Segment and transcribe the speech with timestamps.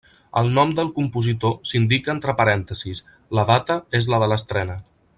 [0.39, 3.05] El nom del compositor s'indica entre parèntesis,
[3.39, 4.81] la data és la de l'estrena.